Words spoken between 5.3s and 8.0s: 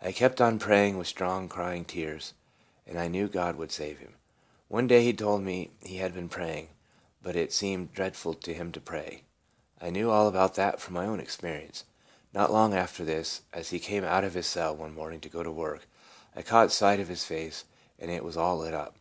me he had been praying, but it seemed